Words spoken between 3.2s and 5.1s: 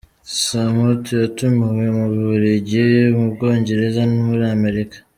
Bwongereza no muri america